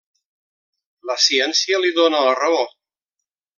[1.09, 2.67] La ciència li dóna la raó.